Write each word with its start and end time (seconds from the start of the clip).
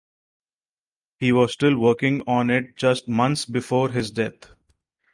He 1.19 1.31
was 1.31 1.53
still 1.53 1.77
working 1.77 2.23
on 2.25 2.49
it 2.49 2.75
just 2.75 3.07
months 3.07 3.45
before 3.45 3.89
his 3.91 4.09
death. 4.09 4.49